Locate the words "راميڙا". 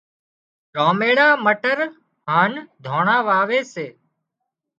0.75-1.27